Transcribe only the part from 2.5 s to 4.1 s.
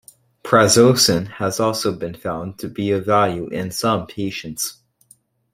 to be of value in some